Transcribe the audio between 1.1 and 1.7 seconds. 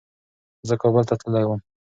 تللی وم.